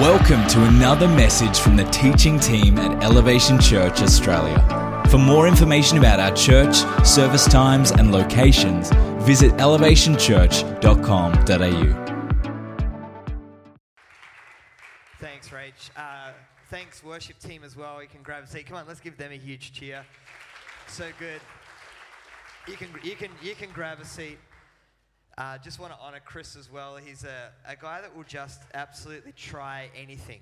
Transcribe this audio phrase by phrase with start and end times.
[0.00, 5.04] Welcome to another message from the teaching team at Elevation Church Australia.
[5.10, 6.74] For more information about our church,
[7.06, 12.16] service times, and locations, visit elevationchurch.com.au.
[15.18, 15.90] Thanks, Rach.
[15.94, 16.32] Uh,
[16.70, 18.00] thanks, worship team, as well.
[18.00, 18.64] You can grab a seat.
[18.64, 20.06] Come on, let's give them a huge cheer.
[20.88, 21.42] So good.
[22.66, 24.38] You can, you can, you can grab a seat.
[25.40, 26.96] Uh, just want to honor Chris as well.
[26.96, 30.40] He's a, a guy that will just absolutely try anything.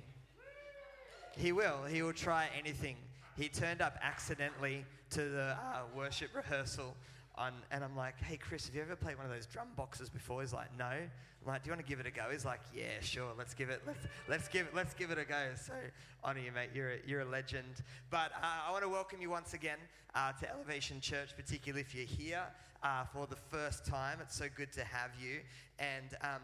[1.37, 1.85] He will.
[1.89, 2.97] He will try anything.
[3.37, 6.97] He turned up accidentally to the uh, worship rehearsal,
[7.37, 10.11] on, and I'm like, "Hey, Chris, have you ever played one of those drum boxes
[10.11, 12.45] before?" He's like, "No." I'm like, "Do you want to give it a go?" He's
[12.45, 13.31] like, "Yeah, sure.
[13.39, 13.83] Let's give it.
[13.87, 14.67] Let's let's give.
[14.75, 15.75] Let's give it a go." So
[16.25, 16.71] honor you, mate.
[16.75, 17.85] You're a, you're a legend.
[18.11, 19.79] But uh, I want to welcome you once again
[20.17, 22.43] uh, to Elevation Church, particularly if you're here
[22.83, 24.19] uh, for the first time.
[24.21, 25.41] It's so good to have you.
[25.79, 26.43] And um,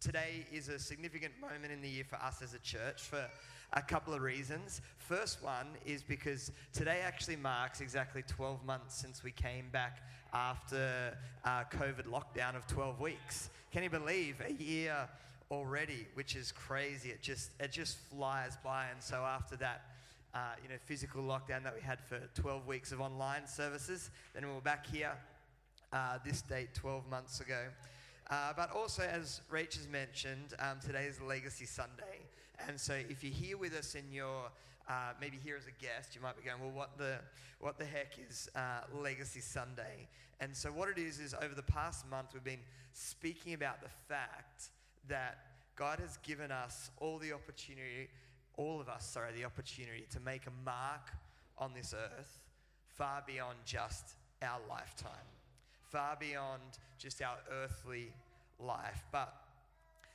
[0.00, 3.24] today is a significant moment in the year for us as a church for
[3.72, 4.80] a couple of reasons.
[4.98, 9.98] First one is because today actually marks exactly 12 months since we came back
[10.32, 13.50] after uh, COVID lockdown of 12 weeks.
[13.72, 15.08] Can you believe a year
[15.50, 17.10] already, which is crazy?
[17.10, 18.86] It just it just flies by.
[18.92, 19.82] And so after that.
[20.34, 24.10] Uh, you know, physical lockdown that we had for 12 weeks of online services.
[24.34, 25.12] Then we were back here
[25.92, 27.64] uh, this date 12 months ago.
[28.30, 32.26] Uh, but also, as Rach has mentioned, um, today is Legacy Sunday.
[32.66, 34.50] And so, if you're here with us and you're
[34.88, 37.18] uh, maybe here as a guest, you might be going, well, what the,
[37.60, 40.08] what the heck is uh, Legacy Sunday?
[40.40, 42.58] And so, what it is, is over the past month, we've been
[42.92, 44.70] speaking about the fact
[45.08, 45.38] that
[45.74, 48.10] God has given us all the opportunity,
[48.58, 51.12] all of us, sorry, the opportunity to make a mark
[51.56, 52.40] on this earth
[52.88, 55.37] far beyond just our lifetime
[55.90, 56.62] far beyond
[56.98, 58.12] just our earthly
[58.58, 59.04] life.
[59.12, 59.32] But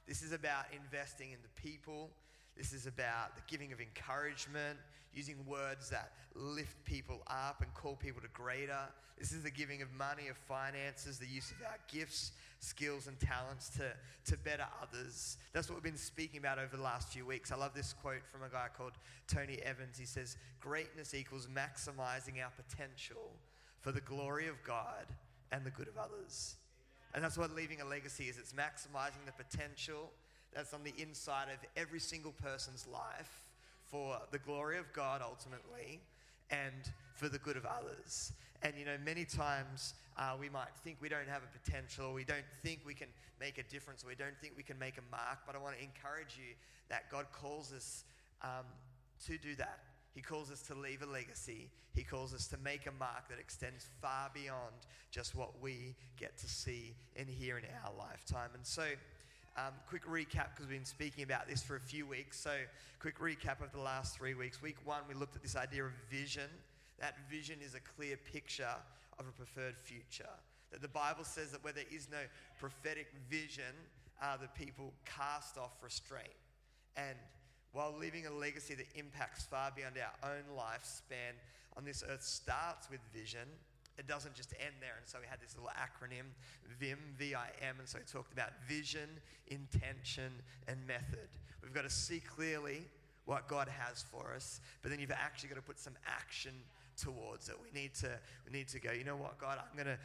[0.08, 2.10] this is about investing in the people.
[2.58, 4.78] This is about the giving of encouragement,
[5.14, 8.80] using words that lift people up and call people to greater.
[9.18, 13.20] This is the giving of money, of finances, the use of our gifts, skills, and
[13.20, 13.94] talents to,
[14.32, 15.38] to better others.
[15.54, 17.52] That's what we've been speaking about over the last few weeks.
[17.52, 18.94] I love this quote from a guy called
[19.28, 19.98] Tony Evans.
[19.98, 23.32] He says, Greatness equals maximizing our potential
[23.82, 25.06] for the glory of God
[25.54, 26.56] and the good of others.
[27.14, 30.12] And that's what leaving a legacy is it's maximizing the potential
[30.54, 33.44] that's on the inside of every single person's life
[33.86, 36.02] for the glory of God ultimately
[36.50, 38.34] and for the good of others.
[38.64, 42.24] And you know, many times uh, we might think we don't have a potential, we
[42.24, 43.10] don't think we can
[43.40, 45.40] make a difference, we don't think we can make a mark.
[45.46, 46.56] But I want to encourage you
[46.90, 48.04] that God calls us
[48.42, 48.66] um,
[49.28, 49.80] to do that.
[50.14, 51.70] He calls us to leave a legacy.
[51.96, 54.74] He calls us to make a mark that extends far beyond
[55.12, 58.50] just what we get to see and hear in our lifetime.
[58.54, 58.84] And so,
[59.58, 62.40] um, quick recap because we've been speaking about this for a few weeks.
[62.40, 62.52] So,
[63.00, 64.62] quick recap of the last three weeks.
[64.62, 66.50] Week one, we looked at this idea of vision.
[67.00, 68.76] That vision is a clear picture
[69.18, 70.30] of a preferred future.
[70.72, 72.18] That the Bible says that where there is no
[72.60, 73.74] prophetic vision,
[74.22, 76.34] uh, the people cast off restraint.
[76.96, 77.18] And
[77.74, 81.34] while leaving a legacy that impacts far beyond our own lifespan
[81.76, 83.48] on this earth starts with vision.
[83.98, 84.96] It doesn't just end there.
[84.98, 86.26] And so we had this little acronym,
[86.80, 87.76] VIM, V I M.
[87.80, 89.10] And so we talked about vision,
[89.48, 90.32] intention,
[90.68, 91.30] and method.
[91.62, 92.84] We've got to see clearly
[93.26, 96.52] what God has for us, but then you've actually got to put some action
[97.02, 97.56] towards it.
[97.64, 98.10] We need to,
[98.46, 100.00] we need to go, you know what, God, I'm going to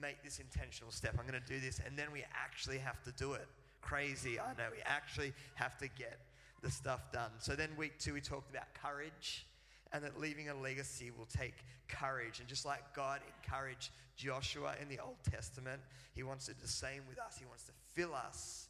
[0.00, 1.14] make this intentional step.
[1.18, 1.80] I'm going to do this.
[1.86, 3.46] And then we actually have to do it.
[3.82, 4.68] Crazy, I know.
[4.72, 6.18] We actually have to get
[6.66, 7.30] the stuff done.
[7.38, 9.46] So then, week two, we talked about courage
[9.92, 11.54] and that leaving a legacy will take
[11.88, 12.40] courage.
[12.40, 15.80] And just like God encouraged Joshua in the Old Testament,
[16.14, 17.36] He wants to do the same with us.
[17.38, 18.66] He wants to fill us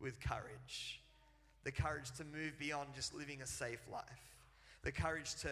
[0.00, 1.00] with courage
[1.64, 4.04] the courage to move beyond just living a safe life,
[4.82, 5.48] the courage to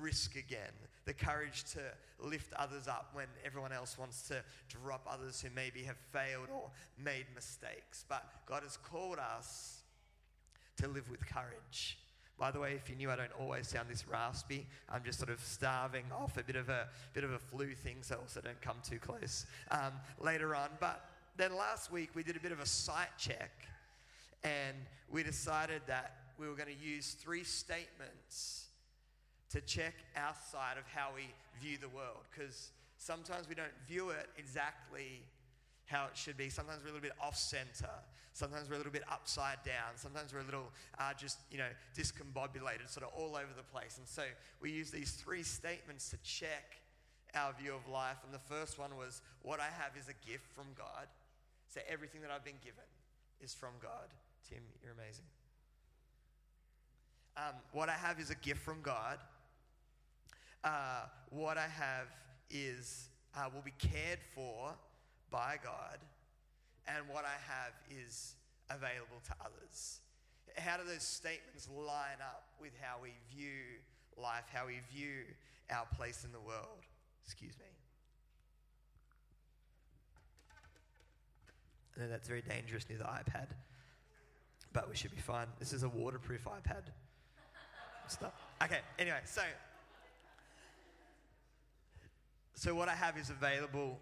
[0.00, 0.72] risk again,
[1.04, 1.80] the courage to
[2.18, 6.68] lift others up when everyone else wants to drop others who maybe have failed or
[6.98, 8.04] made mistakes.
[8.08, 9.81] But God has called us
[10.78, 11.98] to live with courage.
[12.38, 15.30] By the way, if you knew I don't always sound this raspy, I'm just sort
[15.30, 18.60] of starving off a bit of a bit of a flu thing, so also don't
[18.60, 20.70] come too close um, later on.
[20.80, 21.04] But
[21.36, 23.52] then last week we did a bit of a sight check,
[24.42, 24.76] and
[25.10, 28.66] we decided that we were going to use three statements
[29.50, 31.28] to check our side of how we
[31.60, 35.22] view the world, because sometimes we don't view it exactly
[35.92, 36.48] how it should be.
[36.48, 37.92] Sometimes we're a little bit off center.
[38.32, 39.92] Sometimes we're a little bit upside down.
[39.96, 43.98] Sometimes we're a little uh, just, you know, discombobulated, sort of all over the place.
[43.98, 44.22] And so
[44.60, 46.80] we use these three statements to check
[47.34, 48.16] our view of life.
[48.24, 51.06] And the first one was, What I have is a gift from God.
[51.68, 52.88] So everything that I've been given
[53.42, 54.08] is from God.
[54.48, 55.24] Tim, you're amazing.
[57.36, 59.18] um, what I have is a gift from God.
[60.64, 62.06] Uh, what I have
[62.50, 64.74] is uh, will be cared for
[65.32, 65.98] by God,
[66.86, 68.36] and what I have is
[68.70, 70.00] available to others.
[70.58, 73.80] How do those statements line up with how we view
[74.16, 75.24] life, how we view
[75.70, 76.84] our place in the world?
[77.24, 77.64] Excuse me.
[81.96, 83.48] I know that's very dangerous near the iPad,
[84.72, 85.46] but we should be fine.
[85.58, 86.84] This is a waterproof iPad.
[88.08, 88.34] Stop.
[88.62, 89.42] Okay, anyway, so
[92.54, 93.98] so what I have is available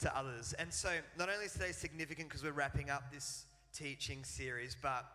[0.00, 0.54] to others.
[0.58, 5.06] And so not only is today significant because we're wrapping up this teaching series, but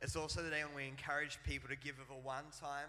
[0.00, 2.88] it's also the day when we encourage people to give of a one-time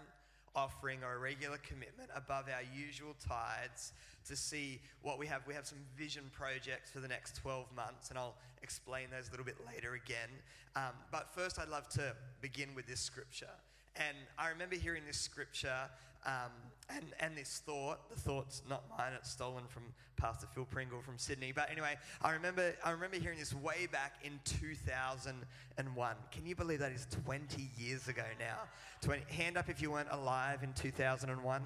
[0.54, 3.92] offering or a regular commitment above our usual tithes
[4.26, 5.42] to see what we have.
[5.46, 9.30] We have some vision projects for the next 12 months, and I'll explain those a
[9.30, 10.28] little bit later again.
[10.76, 13.54] Um, but first, I'd love to begin with this scripture.
[13.96, 15.88] And I remember hearing this scripture
[16.26, 16.52] um,
[16.94, 18.08] and, and this thought.
[18.10, 19.82] The thought's not mine, it's stolen from
[20.16, 21.52] Pastor Phil Pringle from Sydney.
[21.52, 26.14] But anyway, I remember, I remember hearing this way back in 2001.
[26.30, 28.58] Can you believe that is 20 years ago now?
[29.02, 31.62] 20, hand up if you weren't alive in 2001.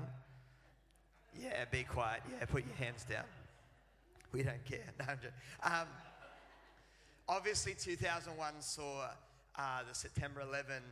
[1.41, 2.21] Yeah, be quiet.
[2.31, 3.25] Yeah, put your hands down.
[4.33, 4.81] We don't care.
[4.99, 5.15] No,
[5.63, 5.87] um,
[7.29, 9.09] obviously, 2001 saw
[9.57, 10.83] uh, the September 11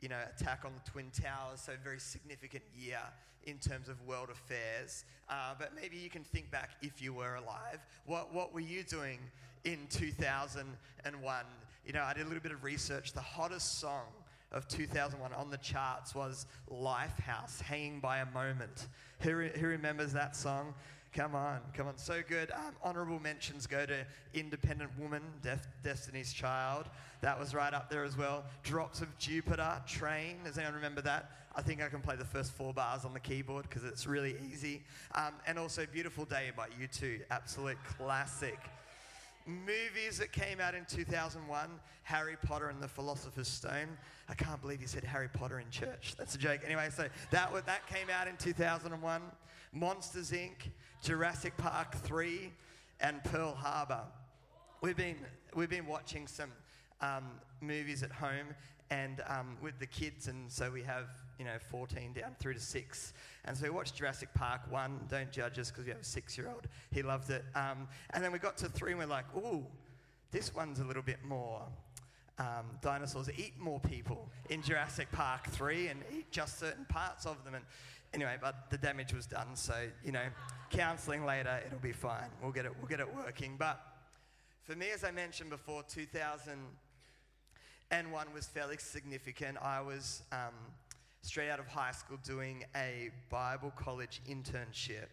[0.00, 3.00] you know, attack on the Twin Towers, so very significant year
[3.44, 5.04] in terms of world affairs.
[5.28, 7.80] Uh, but maybe you can think back if you were alive.
[8.06, 9.18] What, what were you doing
[9.64, 11.44] in 2001?
[11.86, 13.12] You know, I did a little bit of research.
[13.12, 14.06] The hottest song
[14.52, 18.88] of 2001 on the charts was Lifehouse, Hanging by a Moment.
[19.20, 20.74] Who, who remembers that song?
[21.14, 21.96] Come on, come on.
[21.96, 22.50] So good.
[22.50, 26.86] Um, honorable mentions go to Independent Woman, Def- Destiny's Child.
[27.22, 28.44] That was right up there as well.
[28.62, 30.36] Drops of Jupiter, Train.
[30.44, 31.30] Does anyone remember that?
[31.56, 34.36] I think I can play the first four bars on the keyboard because it's really
[34.52, 34.82] easy.
[35.14, 37.20] Um, and also Beautiful Day by U2.
[37.30, 38.58] Absolute classic.
[39.46, 41.70] Movies that came out in 2001
[42.02, 43.88] Harry Potter and the Philosopher's Stone.
[44.28, 46.14] I can't believe you said Harry Potter in church.
[46.18, 46.60] That's a joke.
[46.64, 49.22] Anyway, so that, that came out in 2001.
[49.72, 50.70] Monsters Inc.,
[51.02, 52.50] Jurassic Park 3,
[53.00, 54.02] and Pearl Harbor.
[54.80, 55.16] We've been,
[55.54, 56.50] we've been watching some
[57.00, 57.24] um,
[57.60, 58.46] movies at home
[58.90, 61.08] and um, with the kids, and so we have
[61.38, 63.12] you know 14 down through to six.
[63.44, 65.00] And so we watched Jurassic Park one.
[65.08, 66.66] Don't judge us because we have a six-year-old.
[66.90, 67.44] He loved it.
[67.54, 69.64] Um, and then we got to three, and we're like, ooh,
[70.30, 71.62] this one's a little bit more.
[72.38, 77.42] Um, dinosaurs eat more people in Jurassic Park 3 and eat just certain parts of
[77.44, 77.54] them.
[77.54, 77.64] And
[78.14, 79.74] anyway, but the damage was done, so
[80.04, 80.24] you know,
[80.70, 82.28] counselling later, it'll be fine.
[82.42, 82.72] We'll get it.
[82.78, 83.56] We'll get it working.
[83.58, 83.80] But
[84.62, 89.58] for me, as I mentioned before, 2001 was fairly significant.
[89.62, 90.54] I was um,
[91.22, 95.08] straight out of high school doing a Bible college internship,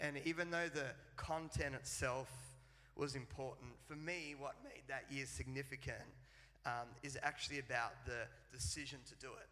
[0.00, 0.86] and even though the
[1.16, 2.28] content itself
[2.96, 6.02] was important, for me, what made that year significant
[6.66, 9.48] um, is actually about the decision to do it,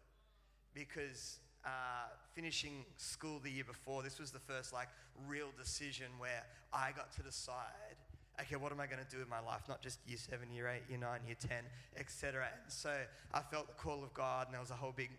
[0.73, 4.87] because uh, finishing school the year before, this was the first like
[5.27, 7.97] real decision where I got to decide,
[8.39, 9.61] okay, what am I going to do with my life?
[9.67, 11.57] Not just year seven, year eight, year nine, year 10,
[11.97, 12.47] etc.
[12.63, 12.95] And so
[13.33, 15.09] I felt the call of God, and there was a whole big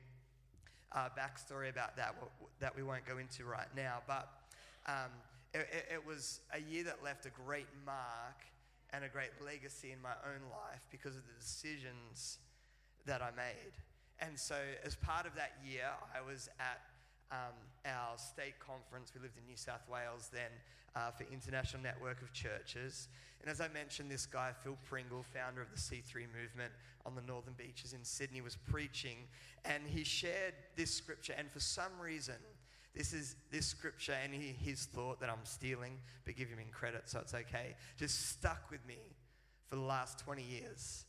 [0.93, 2.14] uh, backstory about that
[2.61, 3.99] that we won't go into right now.
[4.07, 4.28] But
[4.87, 5.11] um,
[5.52, 8.40] it, it was a year that left a great mark
[8.95, 12.38] and a great legacy in my own life because of the decisions
[13.05, 13.75] that I made.
[14.21, 16.81] And so, as part of that year, I was at
[17.31, 19.13] um, our state conference.
[19.15, 20.51] We lived in New South Wales then
[20.97, 23.09] uh, for International Network of Churches.
[23.41, 26.73] And as I mentioned, this guy, Phil Pringle, founder of the C3 movement
[27.07, 29.19] on the northern beaches in Sydney, was preaching.
[29.65, 31.35] And he shared this scripture.
[31.39, 32.35] And for some reason,
[32.95, 36.71] this is this scripture and he, his thought that I'm stealing, but give him in
[36.73, 38.99] credit, so it's okay, just stuck with me
[39.69, 41.05] for the last 20 years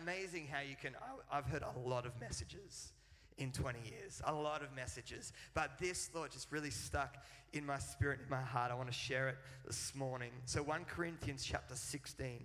[0.00, 0.92] amazing how you can.
[1.32, 2.92] I've heard a lot of messages
[3.38, 5.32] in 20 years, a lot of messages.
[5.54, 7.16] But this thought just really stuck
[7.52, 8.70] in my spirit, in my heart.
[8.70, 10.30] I want to share it this morning.
[10.44, 12.44] So, 1 Corinthians chapter 16,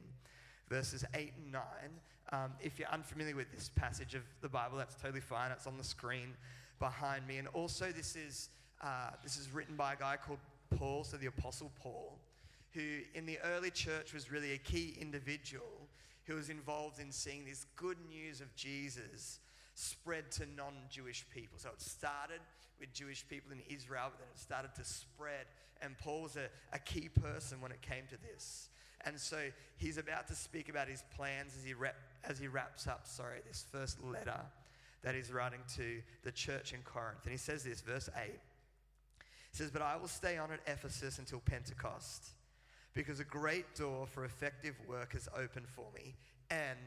[0.70, 1.62] verses 8 and 9.
[2.32, 5.52] Um, if you're unfamiliar with this passage of the Bible, that's totally fine.
[5.52, 6.34] It's on the screen
[6.80, 7.38] behind me.
[7.38, 8.50] And also, this is,
[8.82, 10.40] uh, this is written by a guy called
[10.78, 12.20] Paul, so the Apostle Paul,
[12.74, 15.89] who in the early church was really a key individual
[16.30, 19.40] who was involved in seeing this good news of Jesus
[19.74, 21.58] spread to non Jewish people.
[21.58, 22.40] So it started
[22.80, 25.48] with Jewish people in Israel, but then it started to spread.
[25.82, 28.70] And Paul was a, a key person when it came to this.
[29.06, 29.38] And so
[29.78, 31.74] he's about to speak about his plans as he,
[32.24, 34.42] as he wraps up, sorry, this first letter
[35.02, 37.24] that he's writing to the church in Corinth.
[37.24, 38.30] And he says this, verse 8.
[38.30, 42.30] He says, But I will stay on at Ephesus until Pentecost,
[42.94, 46.16] because a great door for effective work has opened for me,
[46.50, 46.78] and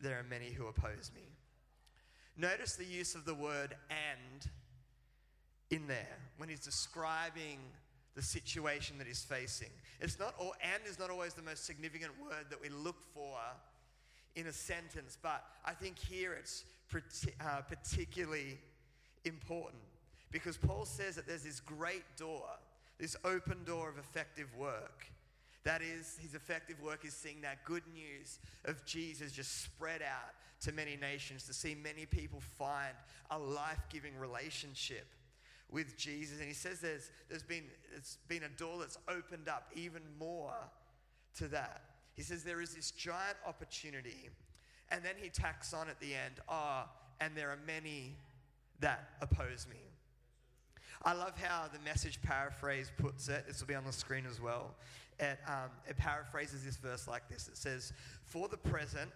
[0.00, 1.22] there are many who oppose me.
[2.36, 4.50] Notice the use of the word and
[5.70, 7.58] in there when he's describing
[8.16, 9.70] the situation that he's facing.
[10.00, 13.38] It's not all, and is not always the most significant word that we look for
[14.36, 16.64] in a sentence, but I think here it's
[17.40, 18.58] uh, particularly
[19.24, 19.82] important
[20.30, 22.46] because Paul says that there's this great door,
[22.98, 25.06] this open door of effective work.
[25.64, 30.34] That is, his effective work is seeing that good news of Jesus just spread out
[30.62, 32.94] to many nations, to see many people find
[33.30, 35.06] a life giving relationship
[35.70, 36.38] with Jesus.
[36.38, 37.64] And he says there's, there's been,
[37.96, 40.54] it's been a door that's opened up even more
[41.38, 41.82] to that.
[42.14, 44.28] He says there is this giant opportunity.
[44.90, 46.90] And then he tacks on at the end, ah, oh,
[47.20, 48.16] and there are many
[48.80, 49.76] that oppose me.
[51.02, 53.44] I love how the message paraphrase puts it.
[53.46, 54.74] This will be on the screen as well.
[55.20, 57.46] It, um, it paraphrases this verse like this.
[57.46, 57.92] It says,
[58.24, 59.10] "For the present,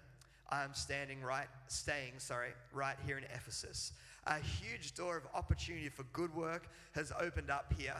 [0.51, 3.93] I'm standing right, staying, sorry, right here in Ephesus.
[4.27, 7.97] A huge door of opportunity for good work has opened up here.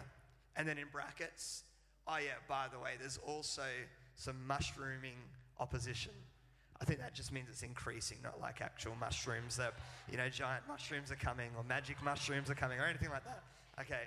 [0.57, 1.65] And then in brackets,
[2.07, 3.65] oh yeah, by the way, there's also
[4.17, 5.17] some mushrooming
[5.59, 6.13] opposition.
[6.81, 9.75] I think that just means it's increasing, not like actual mushrooms that,
[10.11, 13.43] you know, giant mushrooms are coming or magic mushrooms are coming or anything like that.
[13.81, 14.03] Okay.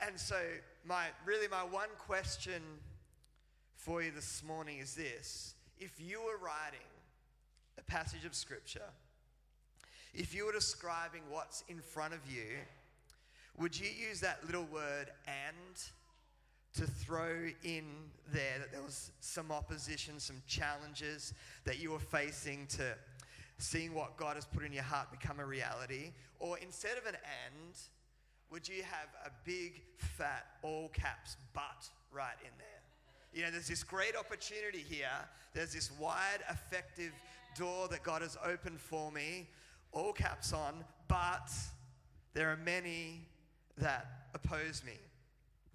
[0.00, 0.36] And so,
[0.84, 2.62] my really, my one question
[3.76, 6.86] for you this morning is this if you were writing
[7.78, 8.90] a passage of scripture,
[10.14, 12.58] if you were describing what's in front of you,
[13.58, 15.82] would you use that little word and
[16.74, 17.84] to throw in
[18.32, 21.34] there that there was some opposition, some challenges
[21.64, 22.94] that you were facing to
[23.58, 26.12] seeing what God has put in your heart become a reality?
[26.38, 27.74] Or instead of an and,
[28.50, 32.66] would you have a big, fat, all caps but right in there?
[33.32, 35.08] You know, there's this great opportunity here.
[35.54, 37.12] There's this wide, effective
[37.56, 39.48] door that God has opened for me,
[39.92, 41.50] all caps on, but
[42.34, 43.26] there are many
[43.78, 44.98] that oppose me.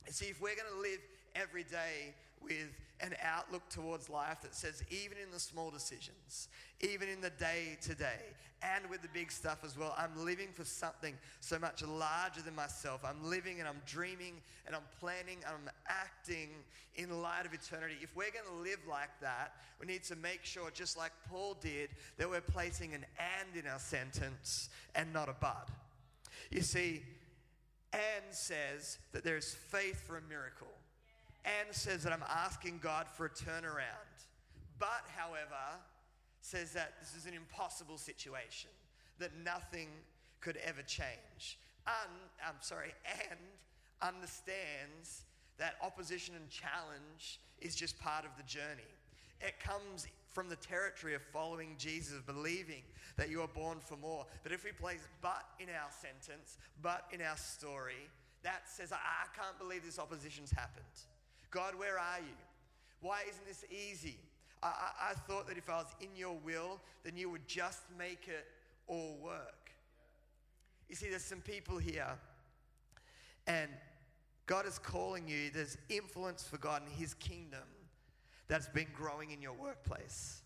[0.05, 0.99] And See, if we're going to live
[1.35, 2.69] every day with
[3.01, 6.47] an outlook towards life that says, even in the small decisions,
[6.81, 8.21] even in the day to day,
[8.61, 12.55] and with the big stuff as well, I'm living for something so much larger than
[12.55, 13.01] myself.
[13.03, 16.49] I'm living and I'm dreaming and I'm planning and I'm acting
[16.95, 17.95] in light of eternity.
[18.01, 21.57] If we're going to live like that, we need to make sure, just like Paul
[21.61, 25.69] did, that we're placing an and in our sentence and not a but.
[26.49, 27.03] You see,
[27.93, 30.67] and says that there is faith for a miracle
[31.45, 34.25] and says that I'm asking God for a turnaround.
[34.79, 35.79] But, however,
[36.41, 38.69] says that this is an impossible situation,
[39.19, 39.87] that nothing
[40.41, 41.57] could ever change.
[41.87, 42.11] And,
[42.45, 42.93] I'm sorry,
[43.29, 43.39] and
[44.01, 45.23] understands
[45.57, 48.83] that opposition and challenge is just part of the journey.
[49.39, 52.83] It comes from the territory of following Jesus, believing
[53.15, 54.25] that you are born for more.
[54.43, 58.09] But if we place but in our sentence, but in our story,
[58.43, 58.97] that says, I
[59.35, 60.83] can't believe this opposition's happened.
[61.55, 62.35] God, where are you?
[62.99, 64.17] Why isn't this easy?
[64.61, 67.79] I, I, I thought that if I was in your will, then you would just
[67.97, 68.45] make it
[68.87, 69.71] all work.
[70.89, 72.09] You see, there's some people here,
[73.47, 73.71] and
[74.47, 75.49] God is calling you.
[75.49, 77.63] There's influence for God in His kingdom
[78.49, 80.41] that's been growing in your workplace.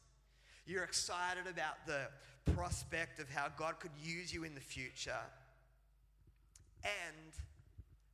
[0.67, 2.07] You're excited about the
[2.53, 5.25] prospect of how God could use you in the future.
[6.83, 7.33] And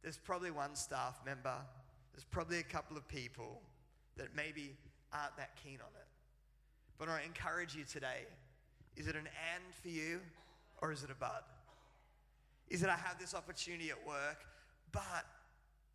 [0.01, 1.55] there's probably one staff member
[2.15, 3.61] there's probably a couple of people
[4.15, 4.73] that maybe
[5.11, 6.07] aren't that keen on it.
[6.97, 8.25] But I encourage you today
[8.95, 10.21] is it an and for you
[10.81, 11.45] or is it a but?
[12.69, 14.45] Is it I have this opportunity at work,
[14.93, 15.25] but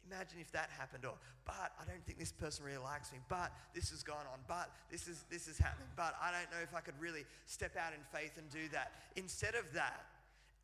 [0.07, 3.53] imagine if that happened or but i don't think this person really likes me but
[3.75, 6.75] this has gone on but this is this is happening but i don't know if
[6.75, 10.07] i could really step out in faith and do that instead of that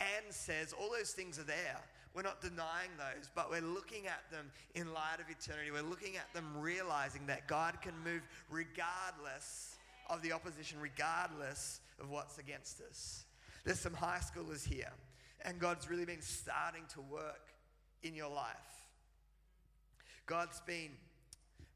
[0.00, 1.80] and says all those things are there
[2.16, 5.70] we're not denying those, but we're looking at them in light of eternity.
[5.70, 9.76] We're looking at them realizing that God can move regardless
[10.08, 13.26] of the opposition, regardless of what's against us.
[13.64, 14.90] There's some high schoolers here,
[15.44, 17.52] and God's really been starting to work
[18.02, 18.56] in your life.
[20.24, 20.92] God's been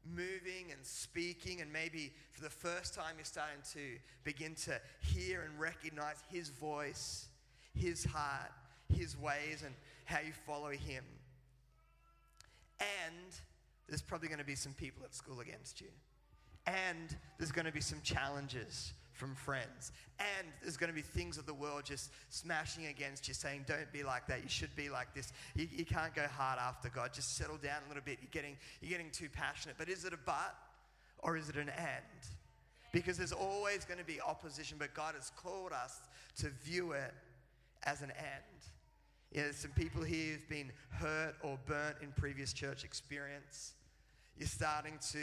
[0.03, 5.43] moving and speaking, and maybe for the first time, you're starting to begin to hear
[5.43, 7.27] and recognize His voice,
[7.73, 8.51] His heart,
[8.93, 9.73] His ways, and
[10.05, 11.03] how you follow Him.
[12.79, 13.33] And
[13.87, 15.87] there's probably going to be some people at school against you.
[16.67, 19.91] And there's going to be some challenges from friends.
[20.19, 23.91] And there's going to be things of the world just smashing against you, saying, don't
[23.91, 24.41] be like that.
[24.41, 25.31] You should be like this.
[25.55, 27.13] You, you can't go hard after God.
[27.13, 28.19] Just settle down a little bit.
[28.21, 29.75] You're getting, you're getting too passionate.
[29.77, 30.55] But is it a but
[31.19, 32.21] or is it an and?
[32.91, 36.01] Because there's always going to be opposition, but God has called us
[36.37, 37.13] to view it
[37.83, 38.61] as an end.
[39.31, 43.73] You know, there's some people here who've been hurt or burnt in previous church experience.
[44.37, 45.19] You're starting to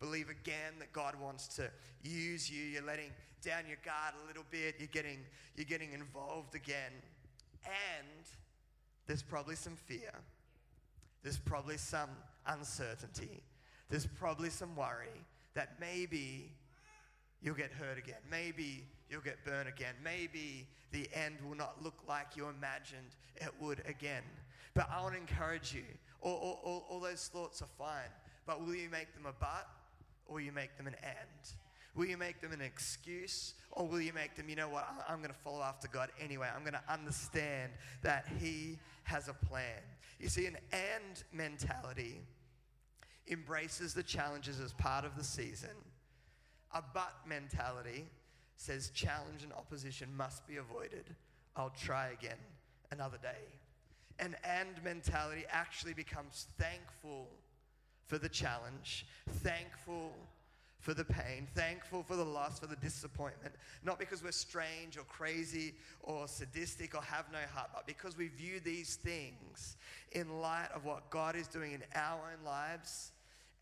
[0.00, 1.70] believe again that God wants to
[2.02, 2.62] use you.
[2.62, 3.10] You're letting
[3.44, 4.76] down your guard a little bit.
[4.78, 5.18] You're getting,
[5.56, 6.92] you're getting involved again.
[7.64, 8.26] And
[9.06, 10.12] there's probably some fear.
[11.22, 12.10] There's probably some
[12.46, 13.42] uncertainty.
[13.90, 15.24] There's probably some worry
[15.54, 16.52] that maybe
[17.42, 18.20] you'll get hurt again.
[18.30, 19.94] Maybe you'll get burned again.
[20.02, 24.22] Maybe the end will not look like you imagined it would again.
[24.74, 25.84] But I want to encourage you.
[26.22, 28.10] All, all, all, those thoughts are fine.
[28.46, 29.66] But will you make them a but
[30.26, 31.54] or will you make them an and?
[31.94, 35.18] Will you make them an excuse or will you make them, you know what, I'm
[35.18, 36.48] going to follow after God anyway?
[36.54, 39.82] I'm going to understand that He has a plan.
[40.20, 42.20] You see, an and mentality
[43.28, 45.70] embraces the challenges as part of the season.
[46.74, 48.04] A but mentality
[48.60, 51.04] says challenge and opposition must be avoided.
[51.56, 52.36] I'll try again
[52.90, 53.48] another day.
[54.18, 57.26] An and mentality actually becomes thankful
[58.06, 59.06] for the challenge,
[59.42, 60.12] thankful
[60.78, 65.04] for the pain, thankful for the loss, for the disappointment, not because we're strange or
[65.04, 69.78] crazy or sadistic or have no heart, but because we view these things
[70.12, 73.12] in light of what God is doing in our own lives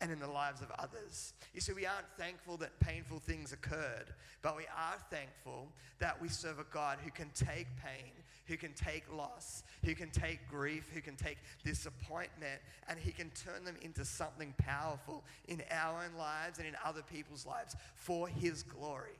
[0.01, 1.33] and in the lives of others.
[1.53, 5.67] You see, we aren't thankful that painful things occurred, but we are thankful
[5.99, 8.11] that we serve a God who can take pain,
[8.47, 13.29] who can take loss, who can take grief, who can take disappointment, and he can
[13.31, 18.27] turn them into something powerful in our own lives and in other people's lives for
[18.27, 19.19] his glory,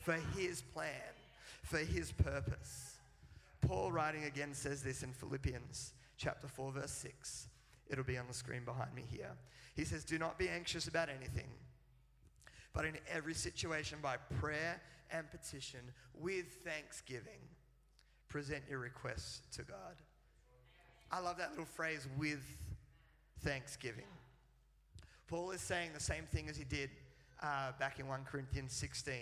[0.00, 1.12] for his plan,
[1.64, 2.98] for his purpose.
[3.62, 7.48] Paul, writing again, says this in Philippians chapter 4, verse 6.
[7.88, 9.30] It'll be on the screen behind me here.
[9.74, 11.48] He says, Do not be anxious about anything,
[12.72, 15.80] but in every situation, by prayer and petition,
[16.14, 17.40] with thanksgiving,
[18.28, 19.96] present your requests to God.
[21.10, 22.44] I love that little phrase, with
[23.40, 24.06] thanksgiving.
[25.28, 26.90] Paul is saying the same thing as he did
[27.42, 29.14] uh, back in 1 Corinthians 16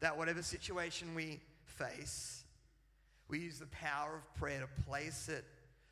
[0.00, 2.44] that whatever situation we face,
[3.28, 5.44] we use the power of prayer to place it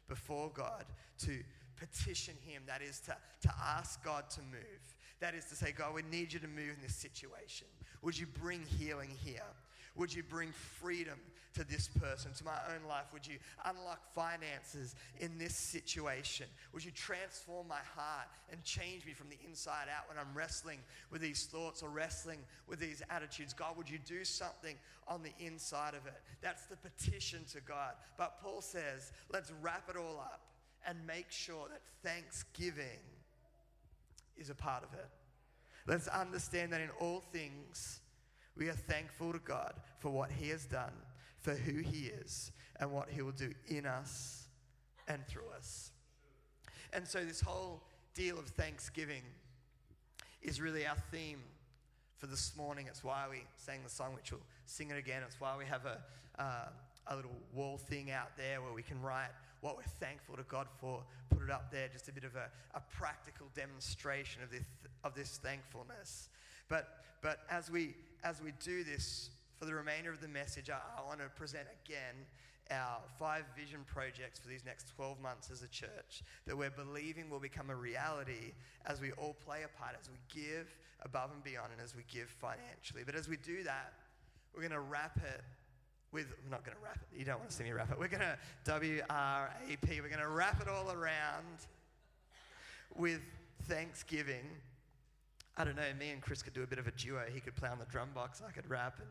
[0.09, 0.85] before God,
[1.19, 1.43] to
[1.77, 2.62] petition Him.
[2.67, 4.95] That is to, to ask God to move.
[5.21, 7.67] That is to say, God, we need you to move in this situation.
[8.03, 9.43] Would you bring healing here?
[9.97, 11.19] Would you bring freedom
[11.55, 13.07] to this person, to my own life?
[13.15, 16.47] Would you unlock finances in this situation?
[16.75, 20.81] Would you transform my heart and change me from the inside out when I'm wrestling
[21.11, 23.55] with these thoughts or wrestling with these attitudes?
[23.55, 24.77] God, would you do something
[25.09, 26.21] on the inside of it?
[26.43, 27.93] That's the petition to God.
[28.19, 30.43] But Paul says, let's wrap it all up
[30.87, 33.01] and make sure that thanksgiving
[34.37, 35.09] is a part of it.
[35.87, 38.01] Let's understand that in all things,
[38.57, 40.92] we are thankful to God for what He has done,
[41.40, 44.49] for who He is, and what He will do in us
[45.09, 45.92] and through us.
[46.92, 47.83] And so, this whole
[48.14, 49.22] deal of thanksgiving
[50.42, 51.40] is really our theme
[52.16, 52.87] for this morning.
[52.88, 55.22] It's why we sang the song, which we'll sing it again.
[55.25, 56.01] It's why we have a,
[56.40, 56.68] uh,
[57.09, 60.66] a little wall thing out there where we can write what we're thankful to God
[60.81, 64.62] for, put it up there, just a bit of a, a practical demonstration of this,
[65.05, 66.29] of this thankfulness.
[66.69, 66.88] But,
[67.23, 71.07] but as, we, as we do this, for the remainder of the message, I, I
[71.07, 72.14] want to present again
[72.71, 77.31] our five vision projects for these next 12 months as a church that we're believing
[77.31, 78.53] will become a reality
[78.87, 82.03] as we all play a part, as we give above and beyond, and as we
[82.12, 83.03] give financially.
[83.07, 83.92] But as we do that,
[84.55, 85.42] we're going to wrap it
[86.16, 87.18] with, we're not going to wrap it.
[87.18, 87.98] You don't want to see me wrap it.
[87.98, 90.00] We're going to W R A P.
[90.00, 91.66] We're going to wrap it all around
[92.96, 93.20] with
[93.64, 94.44] thanksgiving.
[95.59, 97.22] I don't know, me and Chris could do a bit of a duo.
[97.33, 99.09] He could play on the drum box, I could rap, and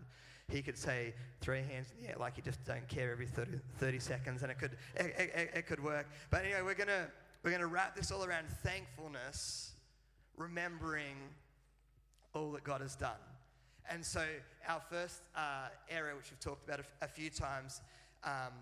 [0.48, 3.60] he could say three hands in the air like you just don't care every 30,
[3.78, 6.08] 30 seconds, and it could, it, it, it could work.
[6.32, 7.08] But anyway, we're going to
[7.44, 9.74] we're going to wrap this all around thankfulness,
[10.36, 11.16] remembering
[12.34, 13.12] all that God has done.
[13.90, 14.26] And so,
[14.68, 17.82] our first uh, area, which we've talked about a, few times
[18.24, 18.54] um,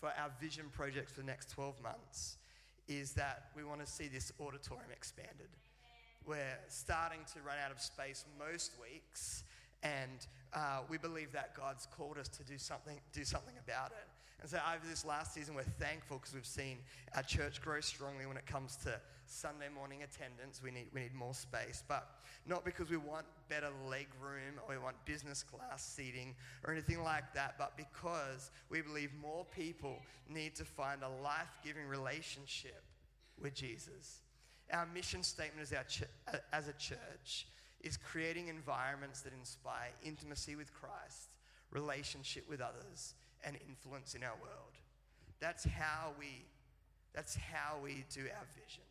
[0.00, 2.36] for our vision projects for the next 12 months,
[2.88, 5.48] is that we want to see this auditorium expanded.
[6.26, 9.44] We're starting to run out of space most weeks,
[9.82, 14.08] And uh, we believe that God's called us to do something, do something about it.
[14.40, 16.78] And so over this last season, we're thankful because we've seen
[17.14, 20.60] our church grow strongly when it comes to Sunday morning attendance.
[20.62, 22.06] We need, we need more space, but
[22.46, 27.02] not because we want better leg room or we want business class seating or anything
[27.02, 29.96] like that, but because we believe more people
[30.28, 32.84] need to find a life giving relationship
[33.40, 34.20] with Jesus.
[34.72, 37.46] Our mission statement as, our ch- as a church
[37.80, 41.30] is creating environments that inspire intimacy with Christ,
[41.70, 44.74] relationship with others, and influence in our world.
[45.40, 46.44] That's how we,
[47.14, 48.82] that's how we do our vision.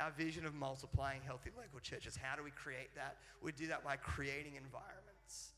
[0.00, 2.18] Our vision of multiplying healthy local churches.
[2.20, 3.16] How do we create that?
[3.40, 5.52] We do that by creating environments.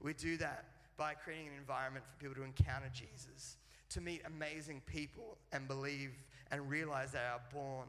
[0.00, 0.64] We do that
[0.96, 3.56] by creating an environment for people to encounter Jesus,
[3.90, 6.12] to meet amazing people and believe
[6.50, 7.88] and realize they are born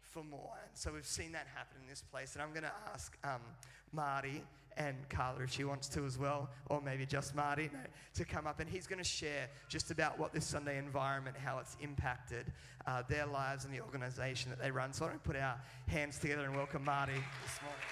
[0.00, 0.58] for more.
[0.66, 2.34] And so we've seen that happen in this place.
[2.34, 3.40] And I'm going to ask um,
[3.92, 4.42] Marty
[4.76, 7.78] and Carla if she wants to as well, or maybe just Marty, no,
[8.14, 8.60] to come up.
[8.60, 12.52] And he's going to share just about what this Sunday environment, how it's impacted
[12.86, 14.92] uh, their lives and the organization that they run.
[14.92, 17.86] So I to put our hands together and welcome Marty this morning.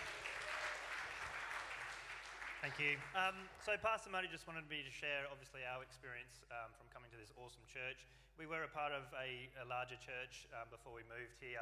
[2.64, 2.96] Thank you.
[3.12, 7.12] Um, so, Pastor Marty just wanted me to share, obviously, our experience um, from coming
[7.12, 8.08] to this awesome church.
[8.40, 11.60] We were a part of a, a larger church um, before we moved here.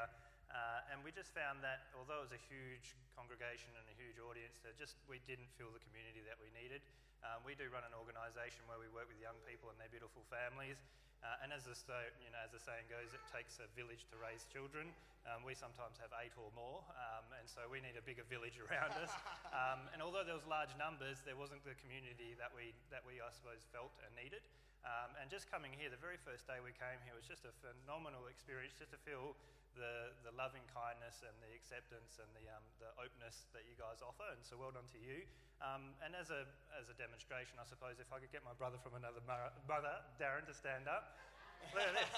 [0.52, 4.20] Uh, and we just found that although it was a huge congregation and a huge
[4.20, 6.84] audience, that just we didn't feel the community that we needed.
[7.24, 10.20] Um, we do run an organisation where we work with young people and their beautiful
[10.28, 10.76] families.
[11.22, 11.78] Uh, and as the,
[12.18, 14.90] you know, as the saying goes, it takes a village to raise children.
[15.22, 18.58] Um, we sometimes have eight or more, um, and so we need a bigger village
[18.58, 19.12] around us.
[19.52, 23.20] Um, and although there was large numbers, there wasn't the community that we, that we
[23.20, 24.40] I suppose, felt and needed.
[24.82, 27.52] Um, and just coming here, the very first day we came here was just a
[27.60, 29.36] phenomenal experience, just to feel
[29.76, 34.04] the, the loving kindness and the acceptance and the, um, the openness that you guys
[34.04, 34.26] offer.
[34.32, 35.24] And so well done to you.
[35.62, 36.42] Um, and as a,
[36.74, 40.44] as a demonstration, I suppose, if I could get my brother from another mother Darren,
[40.50, 41.14] to stand up.
[41.74, 42.10] Look at this.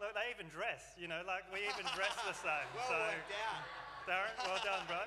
[0.00, 2.68] Look, they even dress, you know, like we even dress the same.
[2.76, 3.60] well so, down.
[4.08, 5.04] Darren, well done, bro.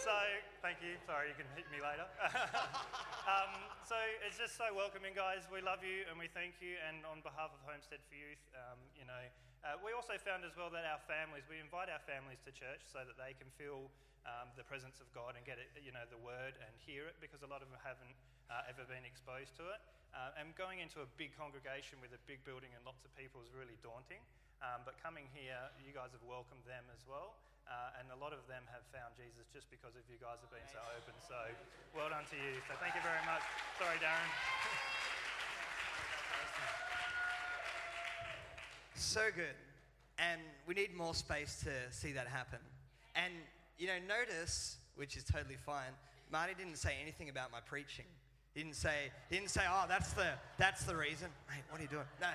[0.00, 0.16] So,
[0.64, 0.96] thank you.
[1.04, 2.08] Sorry, you can hit me later.
[3.28, 3.52] um,
[3.84, 5.44] so, it's just so welcoming, guys.
[5.52, 6.80] We love you and we thank you.
[6.88, 9.20] And on behalf of Homestead for Youth, um, you know,
[9.62, 12.82] uh, we also found as well that our families, we invite our families to church
[12.90, 13.86] so that they can feel
[14.26, 17.18] um, the presence of God and get it, you know, the word and hear it
[17.22, 18.14] because a lot of them haven't
[18.50, 19.80] uh, ever been exposed to it.
[20.12, 23.38] Uh, and going into a big congregation with a big building and lots of people
[23.42, 24.20] is really daunting.
[24.62, 27.38] Um, but coming here, you guys have welcomed them as well.
[27.66, 30.50] Uh, and a lot of them have found Jesus just because of you guys have
[30.50, 31.14] been so open.
[31.22, 31.38] So
[31.94, 32.58] well done to you.
[32.66, 33.42] So thank you very much.
[33.78, 34.26] Sorry, Darren.
[38.94, 39.56] So good.
[40.18, 42.58] And we need more space to see that happen.
[43.16, 43.32] And,
[43.78, 45.92] you know, notice, which is totally fine,
[46.30, 48.04] Marty didn't say anything about my preaching.
[48.54, 50.28] He didn't say, he didn't say, oh, that's the,
[50.58, 51.28] that's the reason.
[51.50, 52.06] Hey, what are you doing?
[52.20, 52.28] No.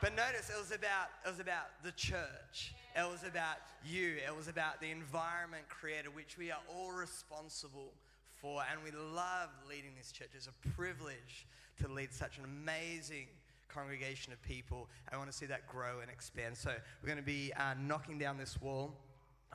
[0.00, 2.74] But notice it was about, it was about the church.
[2.94, 4.16] It was about you.
[4.26, 7.92] It was about the environment created, which we are all responsible
[8.40, 8.62] for.
[8.70, 10.28] And we love leading this church.
[10.34, 11.46] It's a privilege
[11.80, 13.26] to lead such an amazing
[13.68, 14.88] congregation of people.
[15.12, 16.56] I want to see that grow and expand.
[16.56, 16.70] So
[17.02, 18.92] we're going to be uh, knocking down this wall,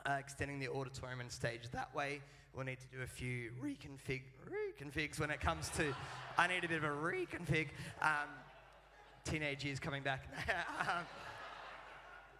[0.06, 2.20] uh, extending the auditorium and stage that way.
[2.54, 5.94] We'll need to do a few reconfig reconfigs when it comes to.
[6.36, 7.68] I need a bit of a reconfig.
[8.00, 8.28] Um,
[9.24, 10.28] teenage years coming back.
[10.80, 11.04] um,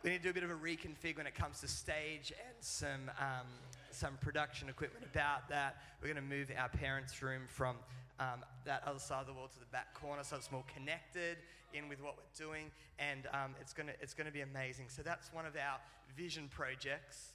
[0.03, 2.57] we need to do a bit of a reconfig when it comes to stage and
[2.61, 3.47] some um,
[3.91, 5.77] some production equipment about that.
[6.01, 7.77] We're going to move our parents' room from
[8.21, 11.39] um, that other side of the wall to the back corner so it's more connected
[11.75, 14.87] in with what we're doing, and um, it's going to it's gonna be amazing.
[14.89, 15.79] So that's one of our
[16.17, 17.33] vision projects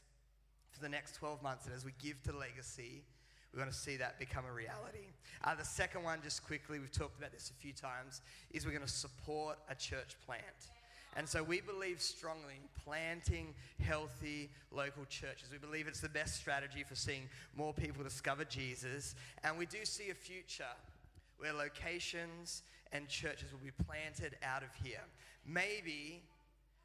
[0.71, 3.03] for the next 12 months, and as we give to Legacy,
[3.53, 5.09] we're to see that become a reality.
[5.43, 8.71] Uh, the second one, just quickly, we've talked about this a few times, is we're
[8.71, 10.43] going to support a church plant.
[11.17, 15.49] And so we believe strongly in planting healthy local churches.
[15.51, 17.23] We believe it's the best strategy for seeing
[17.55, 19.15] more people discover Jesus.
[19.43, 20.63] And we do see a future
[21.39, 22.61] where locations
[22.93, 25.01] and churches will be planted out of here.
[25.43, 26.21] Maybe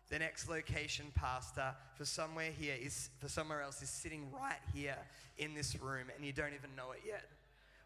[0.08, 4.96] the next location pastor for somewhere here is for somewhere else is sitting right here
[5.36, 7.28] in this room and you don't even know it yet.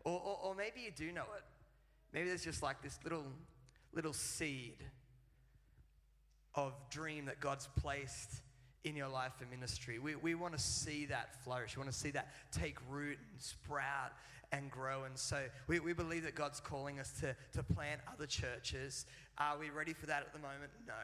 [0.05, 1.43] Or, or, or maybe you do know it.
[2.13, 3.25] Maybe there's just like this little
[3.93, 4.77] little seed
[6.57, 8.40] of dream that God's placed
[8.85, 9.99] in your life and ministry.
[9.99, 11.77] We, we want to see that flourish.
[11.77, 14.12] We want to see that take root and sprout
[14.53, 15.05] and grow.
[15.05, 19.07] And so we, we believe that God's calling us to, to plant other churches.
[19.39, 20.71] Are we ready for that at the moment?
[20.87, 20.95] No.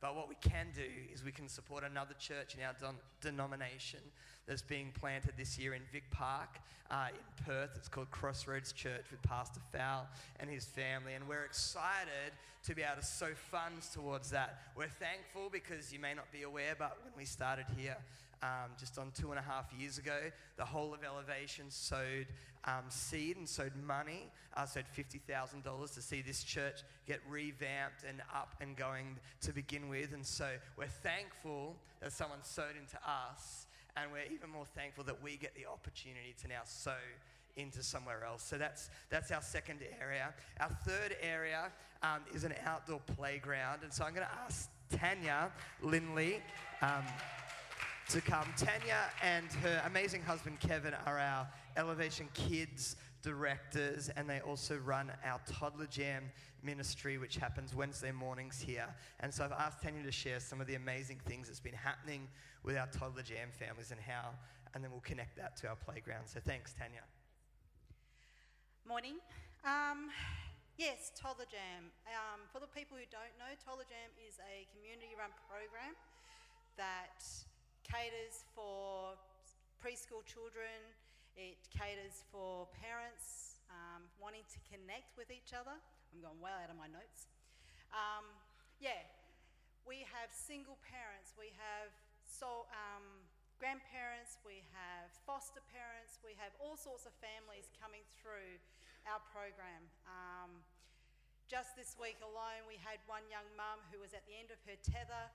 [0.00, 4.00] But what we can do is we can support another church in our don- denomination
[4.46, 6.58] that's being planted this year in Vic Park
[6.90, 7.70] uh, in Perth.
[7.76, 10.08] It's called Crossroads Church with Pastor Fowl
[10.40, 11.14] and his family.
[11.14, 12.32] And we're excited
[12.64, 14.62] to be able to sow funds towards that.
[14.76, 17.96] We're thankful because you may not be aware, but when we started here,
[18.42, 20.18] um, just on two and a half years ago,
[20.56, 22.26] the whole of Elevation sowed
[22.64, 28.20] um, seed and sowed money, uh, sowed $50,000 to see this church get revamped and
[28.34, 30.12] up and going to begin with.
[30.12, 35.22] And so we're thankful that someone sowed into us and we're even more thankful that
[35.22, 36.92] we get the opportunity to now sow
[37.56, 38.42] into somewhere else.
[38.42, 40.32] So that's, that's our second area.
[40.60, 41.70] Our third area
[42.02, 43.80] um, is an outdoor playground.
[43.82, 45.50] And so I'm going to ask Tanya
[45.82, 46.40] Linley.
[46.80, 47.04] um,
[48.08, 48.46] to come.
[48.56, 55.12] Tanya and her amazing husband Kevin are our Elevation Kids directors, and they also run
[55.24, 56.24] our Toddler Jam
[56.62, 58.86] ministry, which happens Wednesday mornings here.
[59.20, 62.28] And so I've asked Tanya to share some of the amazing things that's been happening
[62.64, 64.30] with our Toddler Jam families and how,
[64.74, 66.26] and then we'll connect that to our playground.
[66.26, 67.02] So thanks, Tanya.
[68.86, 69.16] Morning.
[69.64, 70.10] Um,
[70.76, 71.90] yes, Toddler Jam.
[72.06, 75.94] Um, for the people who don't know, Toddler Jam is a community run program
[76.76, 77.22] that
[77.84, 79.14] caters for
[79.82, 80.78] preschool children,
[81.34, 85.74] it caters for parents um, wanting to connect with each other.
[86.12, 87.30] I'm going well out of my notes.
[87.92, 88.28] Um,
[88.80, 89.04] yeah,
[89.84, 91.90] we have single parents, we have
[92.26, 93.04] so, um,
[93.60, 98.58] grandparents, we have foster parents, we have all sorts of families coming through
[99.06, 99.86] our program.
[100.08, 100.64] Um,
[101.46, 104.58] just this week alone, we had one young mum who was at the end of
[104.64, 105.28] her tether.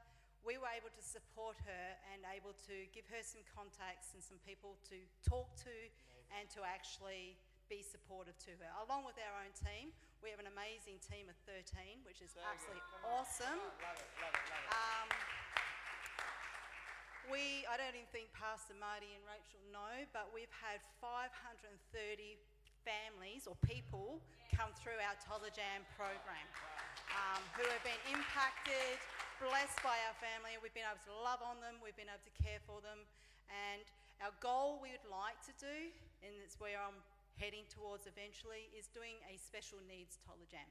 [0.45, 4.39] We were able to support her and able to give her some contacts and some
[4.47, 5.75] people to talk to
[6.33, 7.35] and to actually
[7.67, 8.69] be supportive to her.
[8.87, 9.91] Along with our own team,
[10.23, 13.59] we have an amazing team of 13, which is absolutely awesome.
[13.83, 14.71] Love it, love it, love it.
[14.71, 15.07] Um,
[17.27, 21.75] we, I don't even think Pastor Marty and Rachel know, but we've had 530
[22.87, 24.23] families or people
[24.55, 26.47] come through our Toddler Jam program
[27.11, 28.95] um, who have been impacted,
[29.37, 30.57] blessed by our family.
[30.61, 33.05] We've been able to love on them, we've been able to care for them.
[33.49, 33.85] And
[34.21, 35.93] our goal we would like to do,
[36.25, 36.97] and it's where I'm
[37.37, 40.67] heading towards eventually, is doing a special needs Toddler Jam.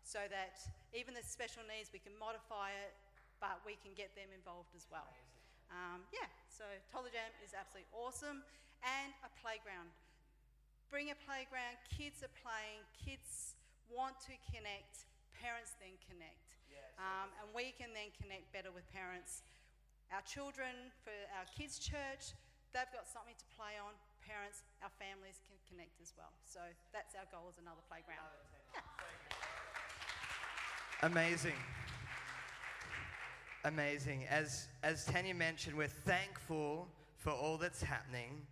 [0.00, 0.56] So that
[0.96, 2.96] even the special needs, we can modify it,
[3.44, 5.12] but we can get them involved as well.
[5.68, 8.40] Um, yeah, so Toddler Jam is absolutely awesome.
[8.80, 9.92] And a playground.
[10.88, 13.52] Bring a playground, kids are playing, kids
[13.92, 15.04] want to connect,
[15.36, 16.57] parents then connect.
[16.98, 19.46] Um, and we can then connect better with parents.
[20.10, 22.34] Our children, for our kids' church,
[22.74, 23.94] they've got something to play on.
[24.24, 26.34] Parents, our families can connect as well.
[26.44, 26.60] So
[26.92, 28.28] that's our goal as another playground.
[28.74, 28.82] Yeah.
[31.08, 31.56] Amazing.
[33.64, 34.24] Amazing.
[34.30, 38.46] As, as Tanya mentioned, we're thankful for all that's happening,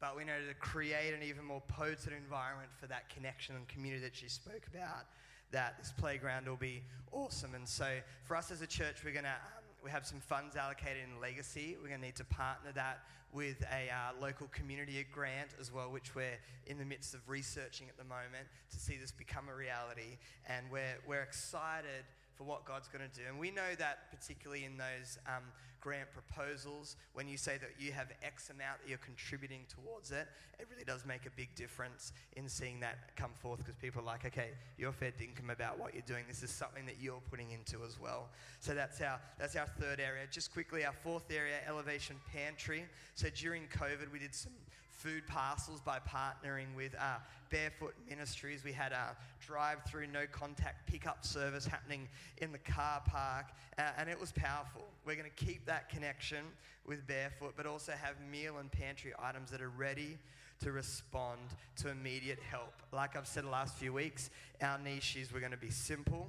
[0.00, 4.02] but we know to create an even more potent environment for that connection and community
[4.02, 5.06] that she spoke about,
[5.52, 7.54] that this playground will be awesome.
[7.54, 7.86] And so
[8.24, 9.30] for us as a church, we're going to.
[9.30, 11.76] Um, we have some funds allocated in legacy.
[11.82, 13.00] We're going to need to partner that
[13.32, 17.88] with a uh, local community grant as well, which we're in the midst of researching
[17.88, 20.18] at the moment to see this become a reality.
[20.46, 22.04] And we're, we're excited
[22.34, 23.26] for what God's going to do.
[23.28, 25.42] And we know that particularly in those um,
[25.80, 30.28] grant proposals, when you say that you have X amount that you're contributing towards it,
[30.58, 34.04] it really does make a big difference in seeing that come forth because people are
[34.04, 36.24] like, okay, you're fair dinkum about what you're doing.
[36.28, 38.28] This is something that you're putting into as well.
[38.60, 40.22] So that's our, that's our third area.
[40.30, 42.84] Just quickly, our fourth area, Elevation Pantry.
[43.14, 44.52] So during COVID, we did some
[44.92, 47.16] food parcels by partnering with uh,
[47.50, 48.62] Barefoot Ministries.
[48.64, 53.46] We had a drive through, no contact pickup service happening in the car park,
[53.78, 54.84] uh, and it was powerful.
[55.04, 56.44] We're going to keep that connection
[56.86, 60.18] with Barefoot, but also have meal and pantry items that are ready
[60.60, 61.40] to respond
[61.76, 62.74] to immediate help.
[62.92, 66.28] Like I've said the last few weeks, our niche is we're going to be simple,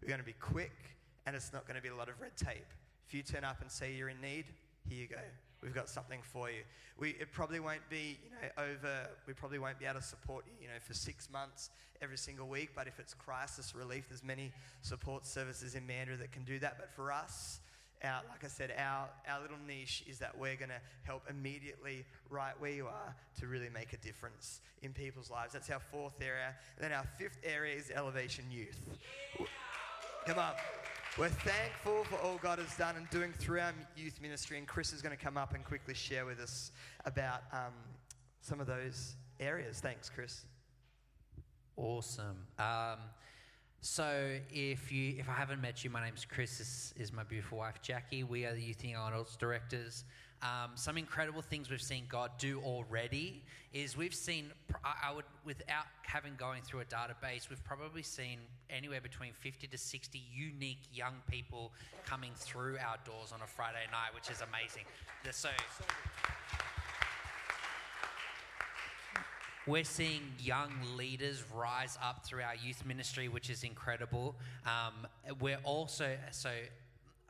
[0.00, 0.72] we're going to be quick,
[1.26, 2.66] and it's not going to be a lot of red tape.
[3.08, 4.44] If you turn up and say you're in need,
[4.88, 5.16] here you go.
[5.62, 6.62] We've got something for you.
[6.98, 10.44] We, it probably won't be, you know, over, we probably won't be able to support
[10.46, 11.70] you, you know, for six months
[12.02, 16.32] every single week, but if it's crisis relief, there's many support services in Mandurah that
[16.32, 16.76] can do that.
[16.78, 17.60] But for us,
[18.02, 22.04] our, like I said, our, our little niche is that we're going to help immediately
[22.28, 25.52] right where you are to really make a difference in people's lives.
[25.52, 26.54] That's our fourth area.
[26.76, 28.80] And then our fifth area is Elevation Youth.
[30.26, 30.52] Come on.
[31.18, 34.94] We're thankful for all God has done and doing through our youth ministry, and Chris
[34.94, 36.72] is going to come up and quickly share with us
[37.04, 37.74] about um,
[38.40, 39.78] some of those areas.
[39.78, 40.46] Thanks, Chris.
[41.76, 42.46] Awesome.
[42.58, 42.96] Um,
[43.82, 46.56] so if you if I haven't met you, my name's Chris.
[46.56, 48.22] This is my beautiful wife Jackie.
[48.22, 50.04] We are the Youth and Adults directors.
[50.42, 54.46] Um, some incredible things we've seen God do already is we've seen,
[54.84, 59.78] I would, without having going through a database, we've probably seen anywhere between 50 to
[59.78, 61.72] 60 unique young people
[62.04, 64.82] coming through our doors on a Friday night, which is amazing.
[65.30, 65.48] So,
[69.64, 74.34] we're seeing young leaders rise up through our youth ministry, which is incredible.
[74.66, 75.06] Um,
[75.40, 76.50] we're also, so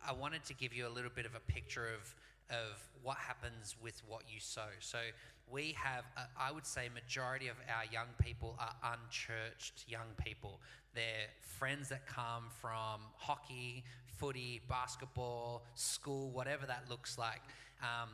[0.07, 2.15] I wanted to give you a little bit of a picture of
[2.53, 4.69] of what happens with what you sow.
[4.81, 4.99] So
[5.51, 10.61] we have, uh, I would say, majority of our young people are unchurched young people.
[10.95, 13.85] They're friends that come from hockey,
[14.19, 17.43] footy, basketball, school, whatever that looks like.
[17.81, 18.11] Um,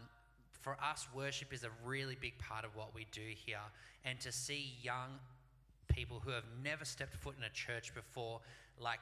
[0.60, 3.58] for us, worship is a really big part of what we do here.
[4.04, 5.18] And to see young
[5.88, 8.40] people who have never stepped foot in a church before,
[8.80, 9.00] like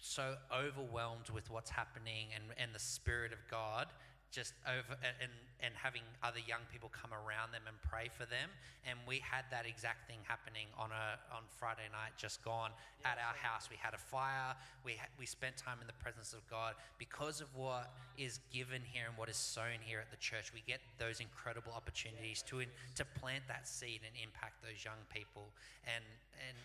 [0.00, 3.86] so overwhelmed with what's happening and, and the Spirit of God
[4.30, 8.52] just over and, and having other young people come around them and pray for them.
[8.84, 13.14] And we had that exact thing happening on a on Friday night just gone yeah,
[13.14, 13.68] at our house.
[13.70, 14.54] We had a fire.
[14.84, 18.82] We ha- we spent time in the presence of God because of what is given
[18.84, 20.52] here and what is sown here at the church.
[20.52, 25.00] We get those incredible opportunities to in, to plant that seed and impact those young
[25.08, 25.48] people.
[25.86, 26.04] And
[26.44, 26.56] and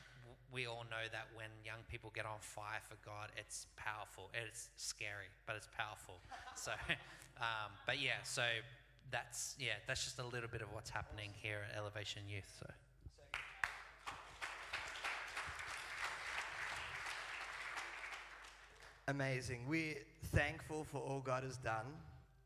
[0.53, 4.29] we all know that when young people get on fire for God, it's powerful.
[4.33, 6.15] It's scary, but it's powerful.
[6.55, 6.71] So.
[7.37, 8.43] Um, but yeah, so
[9.09, 12.45] that's yeah, that's just a little bit of what's happening here at Elevation Youth.
[12.59, 12.67] So.
[19.07, 19.65] Amazing.
[19.67, 21.85] We're thankful for all God has done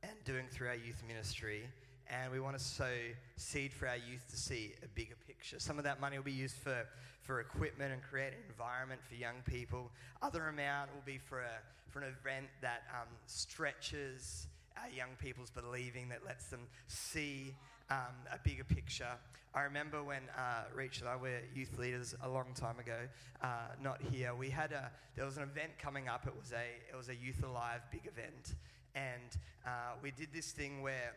[0.02, 1.68] and doing through our youth ministry.
[2.10, 2.92] And we want to sow
[3.36, 5.60] seed for our youth to see a bigger picture.
[5.60, 6.86] Some of that money will be used for,
[7.22, 9.92] for equipment and create an environment for young people.
[10.22, 15.50] Other amount will be for, a, for an event that um, stretches our young people's
[15.50, 17.56] believing, that lets them see
[17.90, 19.18] um, a bigger picture.
[19.54, 22.98] I remember when uh, Reach and I were youth leaders a long time ago,
[23.42, 23.48] uh,
[23.82, 24.36] not here.
[24.36, 26.28] We had a there was an event coming up.
[26.28, 28.56] It was a it was a Youth Alive big event,
[28.96, 31.14] and uh, we did this thing where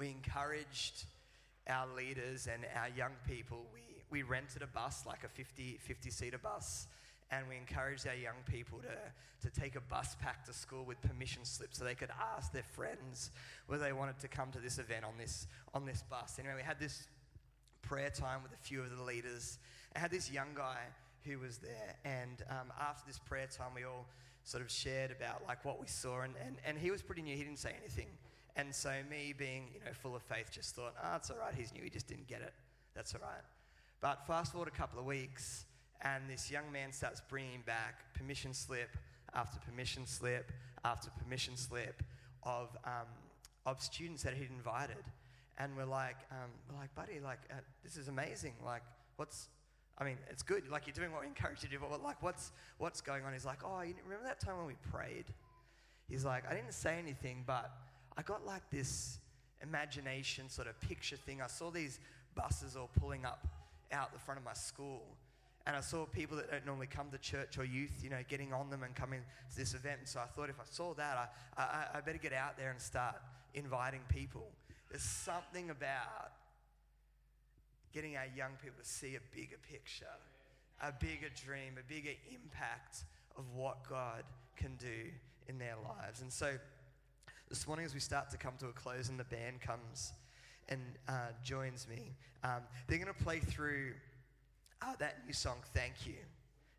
[0.00, 1.04] we encouraged
[1.68, 3.58] our leaders and our young people.
[3.72, 6.86] We we rented a bus, like a 50 50 seater bus,
[7.30, 11.00] and we encouraged our young people to, to take a bus pack to school with
[11.02, 13.30] permission slips so they could ask their friends
[13.66, 16.38] whether they wanted to come to this event on this, on this bus.
[16.38, 17.06] Anyway, we had this
[17.82, 19.58] prayer time with a few of the leaders.
[19.94, 20.78] I had this young guy
[21.24, 24.06] who was there, and um, after this prayer time, we all
[24.42, 27.36] sort of shared about like what we saw, and, and, and he was pretty new.
[27.36, 28.08] He didn't say anything.
[28.60, 31.38] And so me being, you know, full of faith, just thought, ah, oh, it's all
[31.38, 31.54] right.
[31.56, 31.82] He's new.
[31.82, 32.52] He just didn't get it.
[32.94, 33.40] That's all right.
[34.02, 35.64] But fast forward a couple of weeks,
[36.02, 38.98] and this young man starts bringing back permission slip
[39.34, 40.52] after permission slip
[40.84, 42.02] after permission slip
[42.42, 43.08] of, um,
[43.64, 45.04] of students that he'd invited.
[45.56, 48.52] And we're like, um, we're like, buddy, like, uh, this is amazing.
[48.62, 48.82] Like,
[49.16, 49.48] what's,
[49.96, 50.68] I mean, it's good.
[50.68, 53.32] Like, you're doing what we encourage you to do, but like, what's, what's going on?
[53.32, 55.24] He's like, oh, you remember that time when we prayed?
[56.10, 57.70] He's like, I didn't say anything, but
[58.16, 59.18] I got like this
[59.62, 61.40] imagination sort of picture thing.
[61.42, 61.98] I saw these
[62.34, 63.46] buses all pulling up
[63.92, 65.02] out the front of my school.
[65.66, 68.52] And I saw people that don't normally come to church or youth, you know, getting
[68.52, 69.20] on them and coming
[69.50, 69.98] to this event.
[70.00, 72.70] And so I thought if I saw that, I, I, I better get out there
[72.70, 73.16] and start
[73.54, 74.46] inviting people.
[74.90, 76.32] There's something about
[77.92, 80.06] getting our young people to see a bigger picture,
[80.82, 83.04] a bigger dream, a bigger impact
[83.36, 84.24] of what God
[84.56, 85.10] can do
[85.48, 86.22] in their lives.
[86.22, 86.54] And so
[87.50, 90.12] this morning, as we start to come to a close and the band comes
[90.68, 93.92] and uh, joins me, um, they're going to play through
[94.80, 96.14] uh, that new song, Thank You,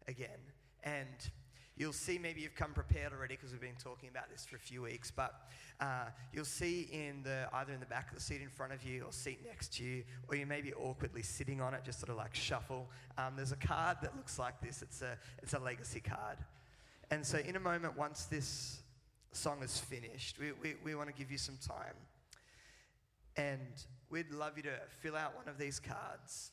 [0.07, 0.39] again.
[0.85, 1.29] And
[1.75, 4.59] you'll see maybe you've come prepared already because we've been talking about this for a
[4.59, 5.33] few weeks, but
[5.81, 8.81] uh, you'll see in the either in the back of the seat in front of
[8.81, 11.99] you or seat next to you, or you may be awkwardly sitting on it, just
[11.99, 12.89] sort of like shuffle.
[13.17, 14.81] Um, there's a card that looks like this.
[14.81, 16.37] It's a it's a legacy card,
[17.09, 18.80] and so in a moment, once this
[19.31, 21.95] song is finished, we, we, we want to give you some time,
[23.37, 26.51] and we'd love you to fill out one of these cards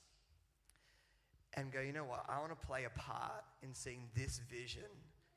[1.55, 2.25] and go, you know what?
[2.29, 4.83] I want to play a part in seeing this vision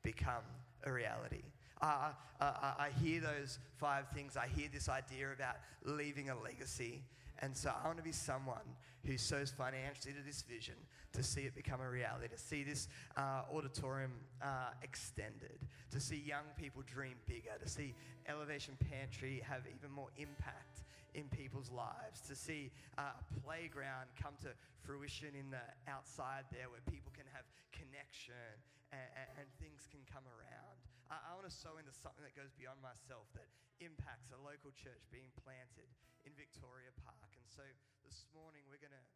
[0.02, 0.44] become
[0.84, 1.42] a reality.
[1.80, 4.36] Uh, uh, I hear those five things.
[4.36, 7.02] I hear this idea about leaving a legacy.
[7.40, 10.74] And so I want to be someone who sows financially to this vision
[11.12, 15.58] to see it become a reality, to see this uh, auditorium uh, extended,
[15.90, 17.94] to see young people dream bigger, to see
[18.28, 24.32] Elevation Pantry have even more impact in people's lives, to see uh, a playground come
[24.40, 24.48] to
[24.80, 25.60] fruition in the
[25.90, 28.56] outside there where people can have connection
[28.94, 30.76] and, and, and things can come around.
[31.12, 33.50] I, I want to sow into something that goes beyond myself that
[33.84, 35.90] impacts a local church being planted
[36.22, 37.34] in Victoria Park.
[37.34, 37.66] And so
[38.06, 39.06] this morning we're going to,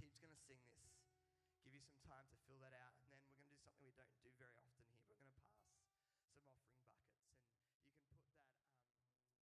[0.00, 0.80] team's going to sing this,
[1.60, 3.01] give you some time to fill that out,